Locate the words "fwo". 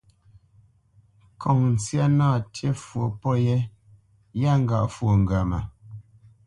2.83-3.03, 4.93-5.09